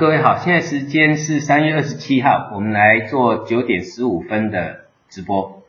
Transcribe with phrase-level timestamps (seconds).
[0.00, 5.62] 各位好，现在时间是三月二十七号，我们来做九点十五分的直播。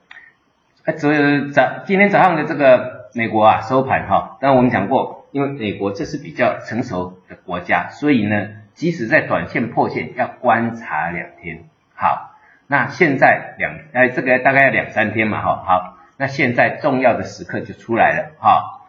[0.85, 1.11] 呃，昨
[1.51, 11.65] 早今天早上的这个美国啊收盘哈，但我们讲过，因为美国这是比较成熟的国家，所以呢，即使在短线破线，要观察两天。
[11.93, 12.31] 好，
[12.67, 15.61] 那现在两呃这个大概要两三天嘛哈。
[15.67, 18.79] 好，那现在重要的时刻就出来了哈。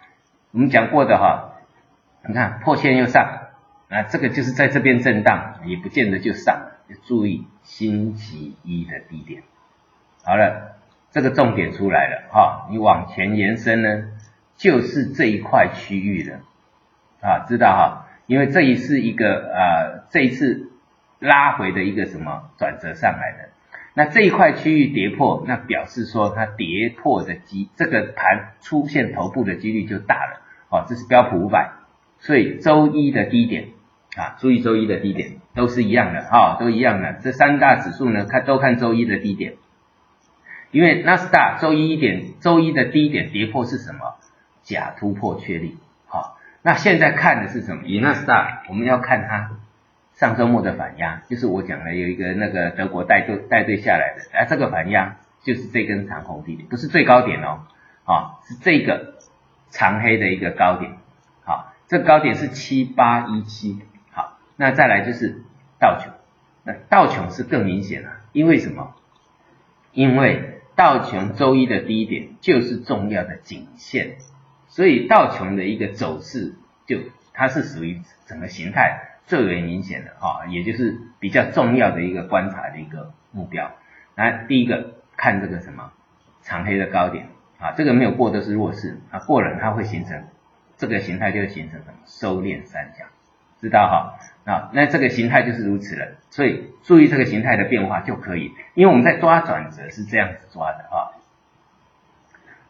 [0.53, 1.55] 我们讲过的哈，
[2.29, 3.42] 你看破线又上。
[3.95, 9.43] 那这个就是在这边震荡，也不见得就上，要注意星期一的低点。
[10.25, 10.77] 好了，
[11.11, 14.05] 这个重点出来了哈，你往前延伸呢，
[14.57, 16.41] 就是这一块区域了
[17.21, 18.09] 啊，知道哈？
[18.27, 20.71] 因为这一次一个啊，这一次
[21.19, 23.51] 拉回的一个什么转折上来的，
[23.93, 30.41] 那这一块区域跌破，那表示说它跌破的机，这个盘出现头部的几率就大了。
[30.71, 31.73] 哦，这是标普五百，
[32.21, 33.69] 所以周一的低点。
[34.17, 37.15] 啊，注意周一的低点都是一样的哈，都一样的。
[37.23, 39.55] 这三大指数呢，看都看周一的低点，
[40.71, 44.17] 因为纳斯达周一一点，周一的低点跌破是什么？
[44.63, 45.79] 假突破确立。
[46.07, 47.85] 好，那现在看的是什么？
[47.87, 49.53] 以纳斯达，我们要看它
[50.15, 57.61] 上周末的反压，就是我讲的有一个那个德国带队带队下来的，啊，这个反压就是这根长红低点，不是最高点哦，
[58.05, 59.15] 啊，是这个
[59.71, 60.93] 长黑的一个高点。
[61.45, 63.81] 好，这高点是七八一七。
[64.63, 65.43] 那再来就是
[65.81, 66.13] 道琼，
[66.63, 68.95] 那道琼是更明显了，因为什么？
[69.91, 74.19] 因为道琼周一的低点就是重要的颈线，
[74.69, 76.55] 所以道琼的一个走势
[76.87, 76.97] 就
[77.33, 83.73] 它是属于整个形态最为明显的啊，也就是比较重要的一个观察的一个目标。
[84.15, 85.91] 来，第一个看这个什么
[86.43, 87.27] 长黑的高点
[87.59, 90.23] 啊，这个没有过都是弱势啊，过了它会形成
[90.77, 93.07] 这个形态就会形成什么收敛三角。
[93.61, 101.15] 知道哈，啊，那这个形态就是如此了，所以注意这个形态的变化就可以，因为我们在抓转折是这样子抓的啊，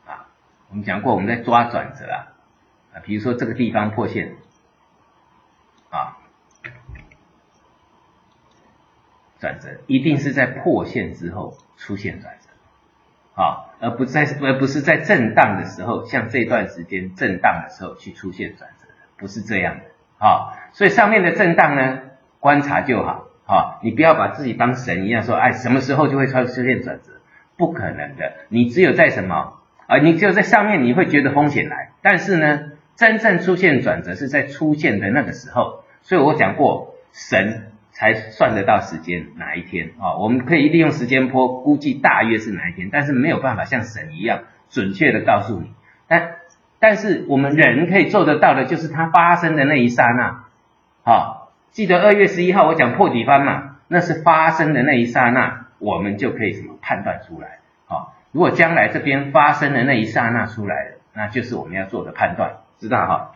[0.06, 0.26] 啊，
[0.68, 2.28] 我们讲过我们在抓转折啊，
[2.92, 4.34] 啊，比如说这个地方破线，
[5.88, 6.18] 啊，
[9.40, 19.84] 转折一定是在破线之后出现转折，啊，而不在而不是在震荡的时候，像这段时间震荡的时候去出现转折，不是这样的。
[20.22, 21.98] 好，所以上面的震荡呢，
[22.38, 23.26] 观察就好。
[23.44, 27.10] 好，你不要把自己当神一样说，哎，什么时候就会出出现转折？
[27.56, 28.34] 不可能的。
[28.48, 29.54] 你只有在什么
[29.88, 29.98] 啊？
[29.98, 31.90] 你只有在上面，你会觉得风险来。
[32.02, 35.82] 但是呢，真正出现转折是在出现的那个时候。
[36.02, 40.14] 所以我讲过，神才算得到时间哪一天啊？
[40.18, 45.72] 我们可以利用时间波估计大约是哪一天，但是没有办法像神一样准确的告诉你。
[46.06, 46.36] 但
[46.82, 50.46] 但是我们人可以做得到的，就是它发生的那一刹那，
[51.04, 63.32] 好，记得二月十一号我讲破底翻嘛，那是发生的那一刹那，我们就可以什么判断出来，好，如果将来这边发生的那一刹那出来了，那就是我们要做的判断，知道哈？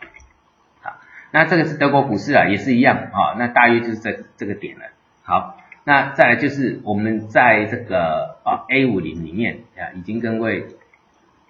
[0.82, 0.98] 好，
[1.30, 4.86] 那这个是德国股市啊，也是一样啊，那大约就是这这个点了，
[5.22, 10.66] 好，那再来就是我们在这个啊 A 五零里面啊，已经跟各位。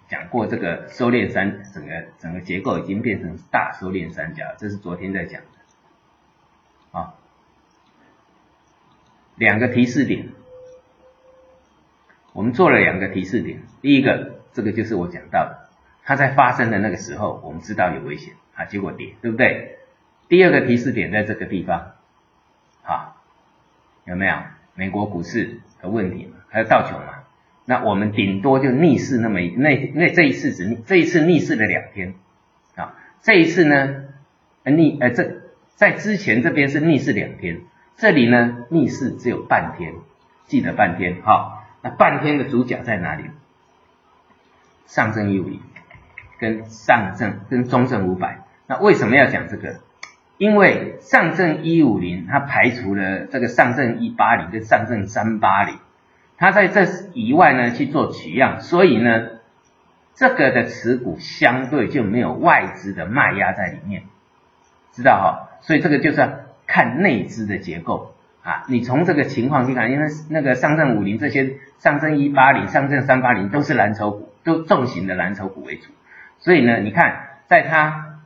[0.07, 7.13] 讲过这个收敛三整个整个结构已经变成大收敛三角，这是昨天在讲的啊。
[9.35, 10.29] 两个提示点，
[12.33, 13.61] 我们做了两个提示点。
[13.81, 15.69] 第一个，这个就是我讲到的，
[16.03, 19.77] 它在发生的那个时候，我们知道有危险啊，结果跌，对不对？
[20.29, 21.95] 第二个提示点在这个地方，
[22.83, 23.17] 啊，
[24.05, 24.35] 有没有
[24.73, 26.33] 美国股市的问题？
[26.49, 27.16] 还有道琼嘛？
[27.69, 32.13] 那我们顶多就逆势那么一那那这一次只这一次逆势了两天
[32.75, 34.05] 啊，这一次呢
[34.63, 35.41] 逆呃这
[35.75, 37.59] 在之前这边是逆势两天，
[37.97, 39.93] 这里呢逆势只有半天，
[40.45, 41.65] 记得半天哈。
[41.81, 43.25] 那半天的主角在哪里？
[44.85, 45.59] 上证一五零
[46.39, 48.39] 跟上证跟中证五百。
[48.65, 49.81] 那为什么要讲这个？
[50.37, 55.75] 因为上证一五零它排除了这个上证一八零跟上证三八零。
[56.37, 59.27] 它在这以外呢去做取样，所以呢，
[60.13, 64.03] 这个的持股相对就没有外资的卖压在里面，
[64.91, 65.57] 知道哈？
[65.61, 66.29] 所以这个就是
[66.67, 68.13] 看内资的结构
[68.43, 68.65] 啊。
[68.67, 75.89] 你从这个情况去看，因为那个上证五零这些，上证一八零、上证三八零都是蓝筹股，都重型的蓝筹股为主。
[76.37, 78.19] 所以呢，你看，在它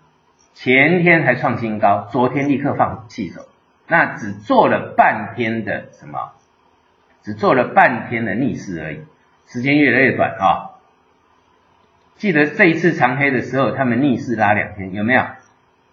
[0.54, 3.48] 前天还创新高，昨天立刻放弃走，
[3.88, 6.34] 那只做了半天的什么？
[7.24, 9.02] 只做了半天的逆势而已，
[9.48, 10.72] 时间越来越短啊！
[12.16, 15.26] 记得这一次长黑的时候，他们逆势拉两天，有没有？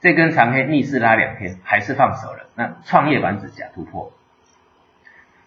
[0.00, 2.46] 这根长黑逆势拉两天，还是放手了。
[2.54, 4.12] 那创业板指假突破，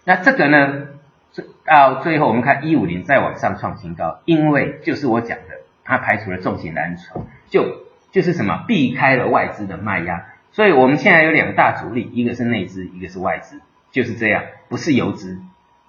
[0.03, 0.87] 那这个呢，
[1.65, 13.61] 到最后我们看一五零再往上创新高，因为就是我讲的，它排除了重型蓝筹，就就是什么避开了外资的卖压，所以我们现在有两大主力，一个是内资，一个是外资，
[13.91, 15.39] 就是这样，不是游资，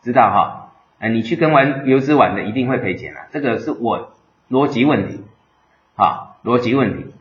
[0.03, 0.73] 知道哈？
[0.99, 4.13] 啊，你去跟玩游资玩的一定会赔钱啊，这个是我
[4.51, 5.25] 逻辑问题，
[5.97, 7.13] 啊，逻辑问题。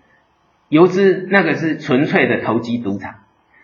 [0.67, 3.15] 游资那个是纯粹的投机赌场，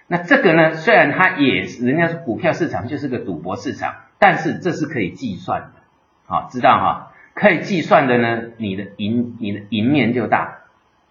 [0.07, 5.81] 那这个呢，虽然它也是人家说股票市场就是个赌博市场，但是这是可以计算的，
[6.25, 7.11] 好，知道哈？
[7.33, 10.57] 可以计算的呢，你的赢你的赢面就大，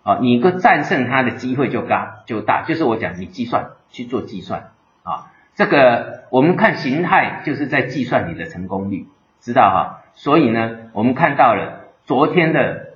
[0.03, 4.70] 啊，你个战胜它的机会就高就大，就是我讲你计算去做计算，
[5.05, 9.08] 啊，这个我们看形态就是在计算你的成功率，
[9.41, 10.05] 知道哈？
[10.14, 12.87] 所以呢，我们看到了昨天的。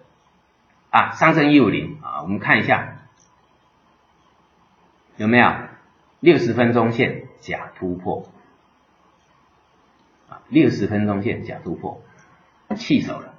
[0.93, 2.97] 啊，上证一五零啊，我们看一下
[5.17, 5.53] 有没有
[6.19, 8.29] 六十分钟线假突破
[10.29, 12.03] 啊，六十分钟线假突破，
[12.75, 13.35] 气手了。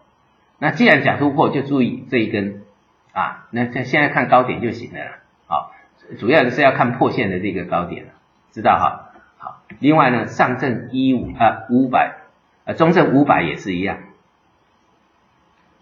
[0.59, 2.63] 那既然假突破，就注意这一根
[3.11, 5.17] 啊，那现现在看高点就行了啦。
[5.47, 5.73] 好，
[6.19, 8.13] 主要的是要看破线的这个高点了，
[8.51, 9.10] 知道哈？
[9.43, 12.17] 好，另外呢，上证一五啊五百，
[12.63, 13.97] 呃，中证五百也是一样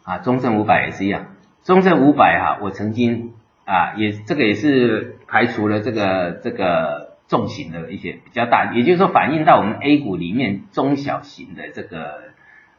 [0.04, 1.26] 啊，中证五百也是一样。
[1.66, 3.34] 中证五百哈，我曾经
[3.66, 12.22] 啊也这个也是排除了这个这个重型的一些比较大，也就是说反映到我们 A 股里面中小型的这个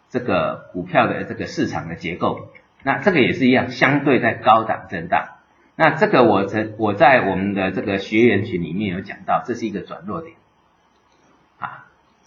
[0.08, 2.48] 这个股票的这个市场的结构，
[2.82, 5.28] 那这个也是一样，相对在高档震荡。
[5.76, 10.36] 那这个我曾我在我们的这个学员群里面有讲到，这是一个转弱点，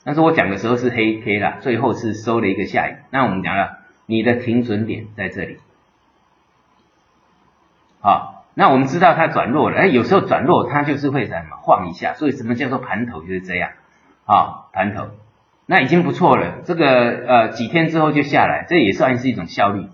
[0.04, 2.96] 但是我讲的时候是黑 K 了，最后是收了一个下影。
[3.10, 5.58] 那我们讲了，你的停损点在这里。
[8.02, 13.72] 好，那我们知道它转弱了，哎，有时候转弱它就是会什么晃一下，所以什么叫做盘头就是这样，
[14.26, 15.08] 啊，盘头，
[15.66, 16.86] 那已经不错了，这个
[17.26, 19.88] 呃几天之后就下来，这也算是一种效率，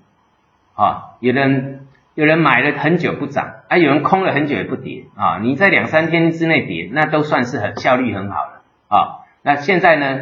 [0.73, 1.85] 啊，有人
[2.15, 9.18] 有人买了很久不涨，啊，有人空了很久也不跌，啊，你在两三天之内跌，那都算是很效率很好了，啊，
[9.49, 10.19] 那现在呢，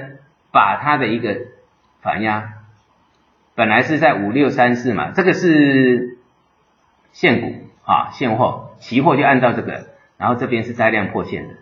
[0.53, 1.35] 把它的一个
[2.01, 2.53] 反压，
[3.55, 6.17] 本来是在五六三四嘛，这个是
[7.11, 7.67] 现股。
[7.83, 9.87] 啊，现货、期货就按照这个，
[10.17, 11.53] 然后这边是灾量破线的，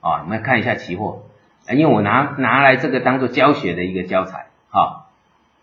[0.00, 1.24] 啊，我们看一下期货，
[1.70, 5.04] 因为我拿拿来这个当做教学的一个教材，哈，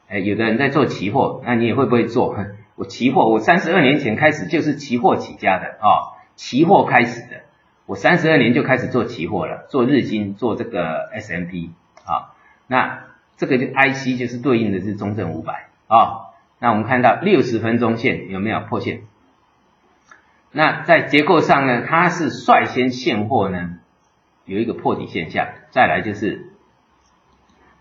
[0.08, 2.36] 哎，有的人在做期货，那你也会不会做？
[2.78, 7.42] 我期货，我三十二年前开始就是期货起家的，啊，期货开始的，
[7.86, 11.72] 我三十二年就开始做期货了，做日经，做这个 S M P，
[12.06, 12.34] 啊，
[12.68, 19.02] 那这个就 I C 就是对应的是中证五百，啊，那我们看到六十分钟线有没有破线？
[20.52, 23.80] 那在结构上呢，它是率先现货呢，
[24.46, 25.48] 有一个破底现象。
[25.72, 26.52] 再来就是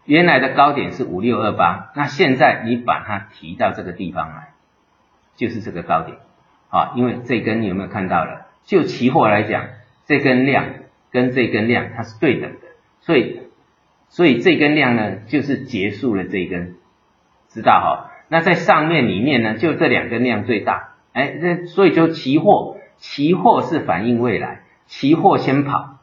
[0.06, 4.54] 原来的高点是五六二八，那现在你把它提到这个地方来，
[5.36, 6.16] 就是这个高点
[6.70, 6.92] 啊。
[6.96, 8.46] 因为这根你有没有看到了？
[8.64, 9.66] 就期货来讲，
[10.06, 10.66] 这根量
[11.10, 12.58] 跟这根量它是对等的，
[13.00, 13.42] 所以
[14.08, 16.76] 所以这根量呢就是结束了这根，
[17.48, 18.10] 知道哈？
[18.28, 20.90] 那在上面里面呢，就这两根量最大。
[21.12, 25.98] 哎，那所以就期货，期货是反映未来，期货先跑，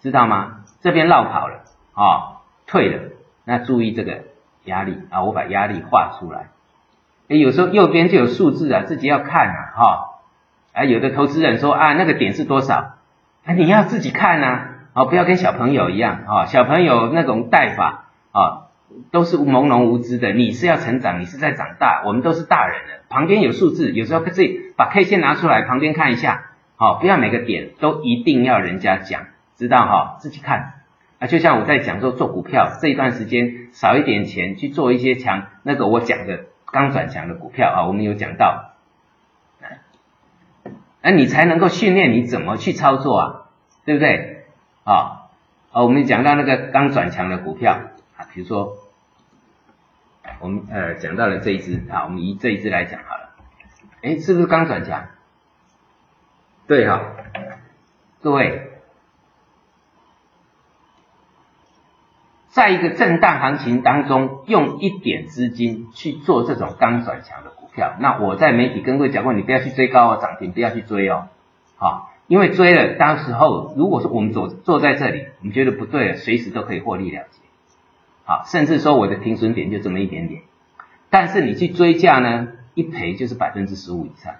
[0.00, 0.64] 知道吗？
[0.80, 1.62] 这边绕跑了，
[1.94, 3.12] 啊，退了，
[3.44, 4.24] 那注意这个
[4.64, 6.48] 压力啊，我把压力画出来。
[7.28, 10.08] 哎，有时候右边就有数字啊，自己要看啊，哈，
[10.72, 12.97] 哎，有的投资人说啊，那个点是多少？
[13.48, 18.68] 哎，你要自己看呐，哦，不要跟小朋友一样啊，小朋友那种带法啊。
[19.12, 23.04] 都是朦胧无知的，你是要成长，你是在长大，我们都是大人了。
[23.08, 29.26] 旁边有数字，有时候自己把 K 线拿出来，旁边看一下，好，不要每个点都一定要人家讲，
[29.56, 30.72] 知道哈，自己看
[31.20, 31.26] 啊。
[31.26, 38.72] 就像我在讲说做股票这一段时间少一点钱去做一些强，那个我讲的刚转强的股票啊，我们有讲到，
[41.02, 43.50] 那你才能够训练你怎么去操作啊，
[43.84, 44.46] 对不对？
[44.84, 45.30] 啊，
[45.72, 47.80] 啊，我们讲到那个刚转强的股票。
[48.16, 48.76] 啊，比如说，
[50.40, 53.30] 我们呃讲到了这一只啊，我们以这一只来讲好了，
[54.02, 55.06] 哎，是不是刚转强？
[56.66, 57.00] 对哈，
[58.20, 58.72] 各位，
[62.48, 67.50] 在一个震荡行情当中，用一点资金去做这种刚转强的
[68.00, 71.28] 那我在媒体跟各位讲过，你不要去追高哦，涨停不要去追哦，
[71.76, 77.38] 好，因为追了，当时候如果说我们坐坐在这里，我们觉得不对了，随时都可以获利了结。
[78.24, 80.42] 好，甚至说我的停损点就这么一点点，
[81.10, 84.34] 但是你去追价呢，一赔就是百分之十五以上，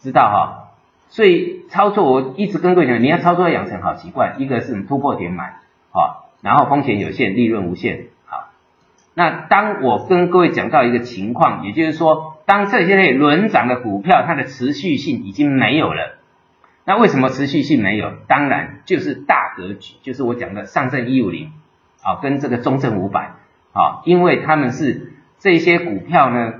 [0.00, 0.66] 知道哈？
[1.08, 5.56] 所以操作我一直跟各位讲，你要操作养成好习惯，一个是突破点买，
[5.90, 8.08] 好，然后风险有限，利润无限，
[9.14, 16.18] 那当我跟各位讲到一个情况，也就是说，当这些类轮涨的股票，它的持续性已经没有了，
[16.84, 18.12] 那为什么持续性没有？
[18.26, 21.52] 当然就是大格局，就是我讲的上证一五零，
[22.02, 23.32] 啊，跟这个中证五百，
[23.72, 26.54] 啊，因为他们是这些股票呢，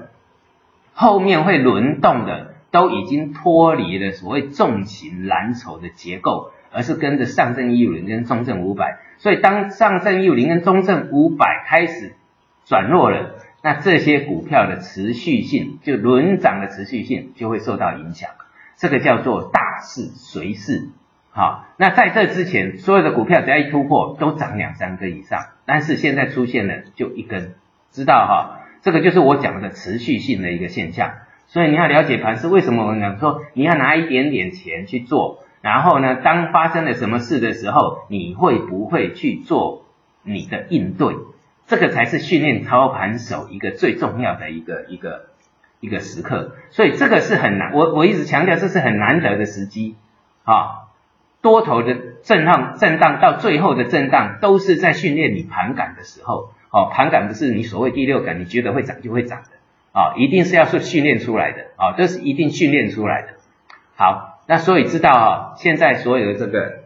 [0.92, 2.50] 后面会轮动的。
[2.73, 9.00] 都已经脱离了所谓重型蓝筹的结构，而是跟着上证一五零跟中证五百。
[9.19, 12.14] 所以当上证一五零跟中证五百开始
[12.70, 13.34] 转弱了，
[13.64, 18.30] 那这些股票的持续性，就轮涨的持续性就会受到影响。
[18.76, 20.88] 这个叫做大势随势。
[21.32, 25.46] 好，那在这之前，所有的股票只要一突破，都涨两三根以上。
[25.66, 27.56] 但是现在出现了就一根，
[27.90, 28.60] 知道哈？
[28.82, 31.14] 这个就是我讲的持续性的一个现象。
[31.48, 39.86] 所以你要了解盘是为什么我们讲说你要拿一点点钱去做，然后呢，当发生了什么事的时候，你会不会去做
[40.22, 41.16] 你的应对？
[41.70, 45.26] 这个才是训练操盘手一个最重要的一个一个
[45.78, 46.56] 一个时刻。
[46.70, 49.94] 所以这个是很难，我我一直强调这是很难得的时机
[50.42, 50.88] 啊。
[51.40, 56.52] 多头的震荡震荡到最后的震荡都是在训练你盘感的时候。
[56.72, 59.50] 哦，盘感不是你所谓第六感，你觉得会涨就会涨的。
[59.92, 63.28] 啊，一定是要是训练出来的啊，这是一定训练出来的。
[63.94, 66.80] 好，那所以知道啊，现在所有的这个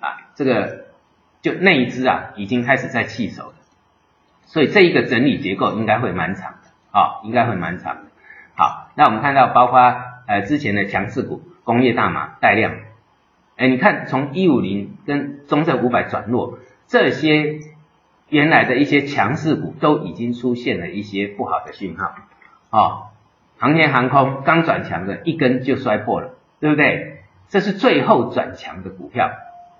[0.00, 0.86] 啊，这个
[1.42, 3.53] 就那一只啊，已经开始在弃手。
[4.54, 8.02] 所以这一个整理结构应该会蛮长的啊，应该会蛮长的。
[8.54, 9.80] 好，那我们看到包括
[10.28, 12.76] 呃之前的强势股，工业大码带量，
[13.56, 17.58] 哎，你看从一五零跟中证五百转弱这些。
[18.30, 22.14] 原来的一些强势股都已经出现了一些不好的讯号，
[22.70, 23.12] 啊，
[23.58, 27.22] 航天航空刚转强的一根就摔破了，对不对？
[27.48, 29.30] 这是最后转强的股票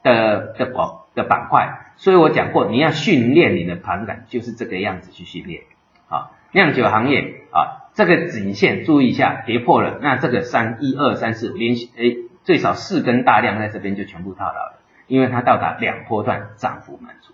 [0.05, 5.63] 的的广的板块，所以我讲过，你要训练你的盘感，就是这个样子去训练。
[6.09, 17.33] 啊，酿酒行业啊，这个颈线注意一下，跌破了，那这个三一二三四连续诶最少四根大量在这边就全部套牢了，因为它到达两波段涨幅满足，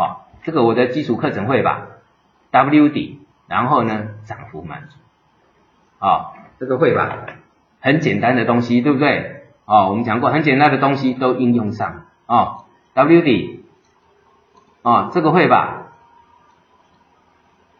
[0.00, 0.20] 啊。
[0.44, 1.86] 这个我的基础课程会吧
[2.50, 4.98] ，W 底，然后呢涨幅满足，
[6.04, 7.24] 啊，这个会吧，
[7.80, 9.33] 很简单的东西，对不对？
[9.66, 13.64] 哦，我们讲过很简单的东西都应用上，哦，W 底，
[14.82, 15.92] 哦，这个会吧，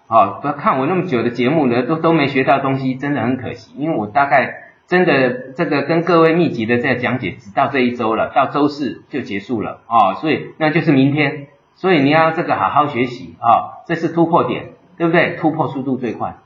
[0.07, 11.49] 哦，不要看我那么久的节目呢，都都没学到东西，真的很可惜，因为我大概真的这个跟各位密集的在讲解，只到这一周了，到周四就结束了，哦，所以那就是明天。
[11.77, 15.35] 所以你要这个好好学习啊，这是突破点，对不对？
[15.35, 16.37] 突破速度最快，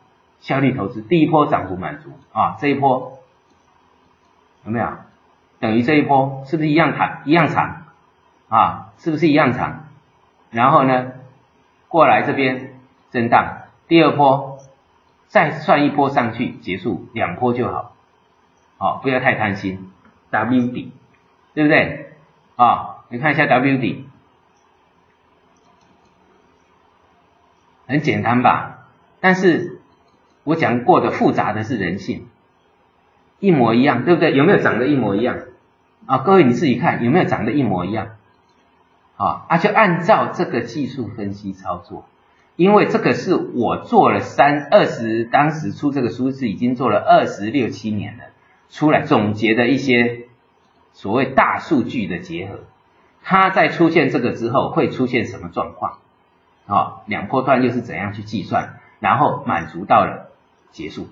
[0.40, 3.18] 效率投资第一波涨幅满足啊，这一波
[4.64, 4.88] 有没有？
[5.60, 7.22] 等于这一波是不是一样长？
[7.24, 7.86] 一样长
[8.48, 8.92] 啊？
[8.98, 9.84] 是不是一样长？
[10.50, 11.12] 然后呢，
[11.88, 14.58] 过来这边震荡，第二波
[15.26, 17.94] 再算一波上去结束，两波就好，
[18.78, 19.92] 好，不要太贪心。
[20.30, 20.92] W 底，
[21.54, 22.12] 对不对？
[22.56, 24.08] 啊，你看一下 W 底。
[27.86, 28.86] 很简单吧，
[29.20, 29.80] 但是
[30.44, 32.28] 我讲过的复杂的是人性，
[33.40, 34.34] 一模一样，对不对？
[34.34, 35.38] 有没有长得一模一样？
[36.08, 38.12] 啊，各位你自己看有没有长得一模一样？
[39.18, 42.06] 啊，啊就按照这个技术分析操作，
[42.56, 48.24] 因为这个是我做了三二十，当时出这个书是已经做了二十六七年了，
[48.70, 50.28] 出来总结的一些
[50.94, 52.60] 所谓大数据的结合，
[53.22, 55.98] 它在出现这个之后会出现什么状况？
[56.66, 58.78] 啊，两波段又是怎样去计算？
[58.98, 60.30] 然后满足到了
[60.70, 61.06] 结束，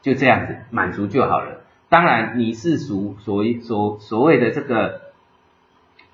[0.00, 1.61] 就这样子满足就好了。
[1.92, 5.02] 当然你是属所谓所所谓的这个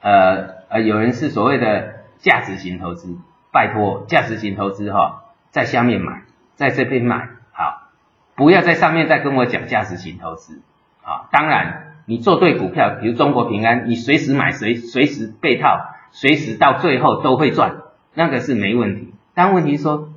[0.01, 3.17] 呃呃，有人是所谓的价值型投资，
[3.53, 6.23] 拜托价值型投资哈，在下面买，
[6.57, 7.91] 在这边买，好，
[8.35, 10.63] 不要在上面再跟我讲价值型投资
[11.05, 11.29] 啊。
[11.31, 17.77] 当然你做对股票，比如中国平安，你随时买随随时被套，随时到最后都会赚。
[18.15, 20.09] 那个是没问题，但问题说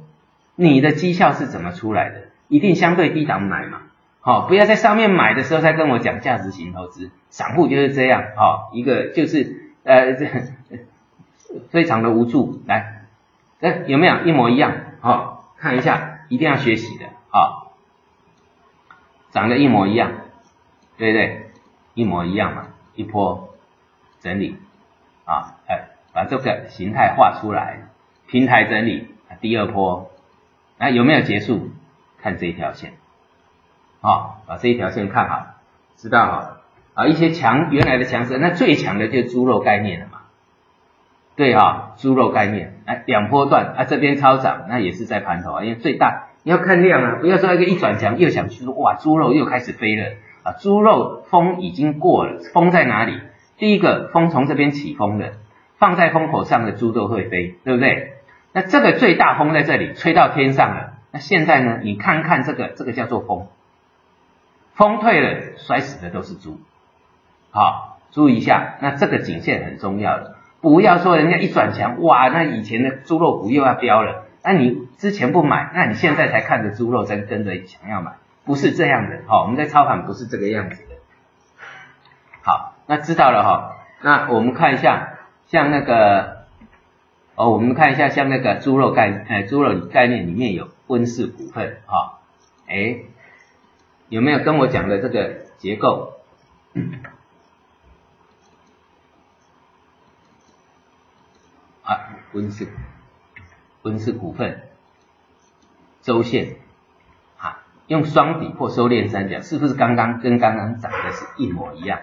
[0.56, 2.16] 你的绩效是怎么出来的？
[2.48, 3.82] 一定相对低档买嘛，
[4.22, 10.28] 好，不要在上面买的时候才跟我讲价值型投资，散户就是这样，好，一个就是呃这
[11.70, 13.08] 非常的无助，来，
[13.62, 14.74] 哎有没有一模一样？
[15.00, 17.74] 好，看一下，一定要学习的，好，
[19.32, 20.12] 长得一模一样，
[20.98, 21.50] 对不对？
[21.94, 23.56] 一模一样嘛，一波
[24.22, 24.58] 整理
[25.26, 27.88] 啊，哎，把这个形态画出来。
[28.28, 29.10] 平台整理，
[29.42, 30.10] 第二波，
[30.78, 31.72] 那有没有结束？
[32.22, 32.94] 看这一条线，
[34.02, 35.48] 啊，把这一条线看好，
[35.96, 36.58] 知道哈？
[36.94, 40.20] 啊，一些强原来的强势，那最强的就是猪肉概念了嘛。
[41.36, 50.06] 对哈，猪肉概念，哎，两波段啊，这边超涨，那也是在盘头啊，因为最大你要看量啊，不要说一个一转强又想去说哇，猪肉又开始飞了
[50.44, 53.22] 啊，猪肉风已经过了，风在哪里？
[53.58, 55.34] 第一个风从这边起风的，
[55.78, 58.14] 放在风口上的猪都会飞，对不对？
[58.52, 61.80] 那这个最大风在这里吹到天上了，那现在呢？
[61.84, 63.48] 你看看这个，这个叫做风，
[64.82, 66.60] 风退了，摔死的都是猪。
[67.52, 80.96] 好，注意一下，那这个颈线很重要的，不要说人家一转强，哇，那以前的猪肉股又要飙了，那你之前不买，那你现在才看着猪肉在跟着想要买，不是这样的，好，我们在操盘不是这个样子的。
[82.42, 86.48] 好，那知道了哈，那我们看一下，像那个，
[87.36, 92.18] 哦，我们看一下像那个猪肉概，哎，猪肉概念里面有温氏股份，哈，
[92.68, 93.02] 哎，
[94.12, 96.20] 有没有跟我讲的这个结构
[101.84, 102.12] 啊？
[102.34, 102.68] 温氏
[103.84, 104.64] 温氏股份
[106.02, 106.58] 周线
[107.38, 112.02] 啊，用双底或收敛三角，是不是刚刚跟刚刚涨的是一模一样？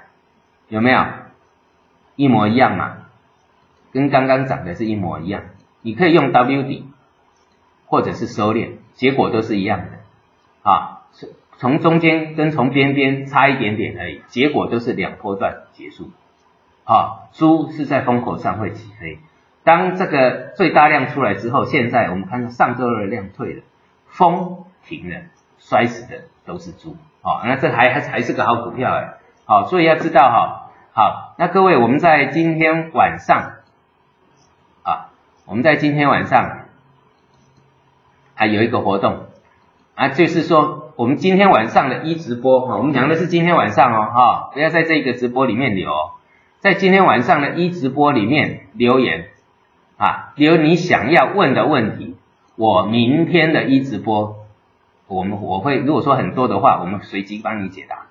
[0.69, 1.05] 有没有
[2.17, 3.05] 一模一样嘛？
[3.93, 5.43] 跟刚刚涨的是一模一样。
[5.83, 6.91] 你可以用 W 底
[7.85, 9.99] 或者是收敛，结果都是一样的
[10.63, 10.98] 啊。
[11.59, 16.11] 从中间跟从边边差一点点而已，结果都是两波段结束。
[16.85, 19.19] 啊，猪是在风口上会起飞。
[19.63, 23.63] 当这个最大量出来之后，现在我们看到上周二的量退了，
[24.07, 25.21] 风停了，
[25.59, 33.57] 摔死的都是猪，好，那这还还还是个好股票哎，好，所以要知道哈，好，那各位我们在今天晚上
[34.85, 35.11] 啊，
[35.45, 36.61] 我们在今天晚上
[38.35, 39.27] 还有一个活动
[39.97, 45.93] 啊，就是说我们今天晚上的一直播哈，我们讲的是今天晚上哦哈，不要在这个直播里面留，
[46.59, 49.29] 在今天晚上的一直播里面留言。
[49.97, 52.17] 啊，留你想要问的问题，
[52.57, 54.39] 我明天的一直播，
[55.07, 58.07] 我们我会如果说很多的话，我们随机帮你解答。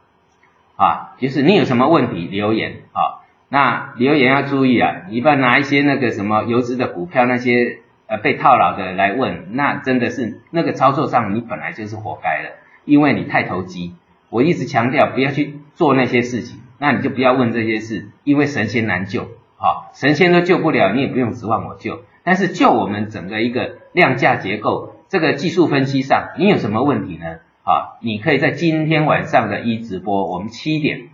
[0.81, 3.19] 啊，就是你有什么问题留言啊，
[3.49, 12.51] 那留言要注意啊，你不要拿一些那个什么游资的股票那些呃被套牢的来问，那真的是那个操作上你本来就是活该的，
[12.87, 13.93] 因为你太投机。
[14.29, 19.27] 我一直强调不要去做那些事情，那你就不要问这些事，因为神仙难救。
[19.57, 22.01] 好，神仙都救不了，你也不用指望我救。
[22.23, 27.37] 但是就我们整个一个量价结构，这个技术分析上，你有什么问题呢？
[27.63, 31.09] 啊，你可以在今天晚上的一直播，我们七点，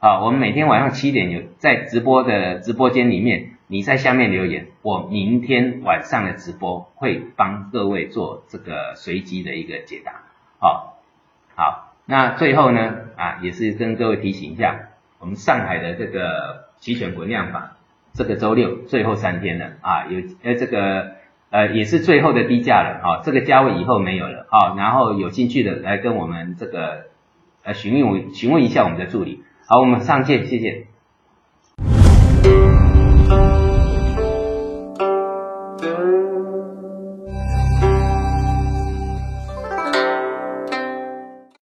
[0.00, 10.12] 啊，我们每天晚上七点有在直播的直播间里面，你在下面留言，我明天晚上的直播会帮各位做这个随机的一个解答。
[10.58, 10.93] 好，好，
[12.06, 17.76] 那最后呢，啊，也是跟各位提醒一下，我们上海的这个期权滚量法。
[18.16, 21.14] 这个周六最后三天了啊，有呃这个
[21.50, 27.06] 呃也是最后的低价了啊，这个价位以后没有了啊，然后有兴趣的来跟我们这个
[27.64, 30.86] 呃询问询问一下我们的助理，好，我们上线，谢谢。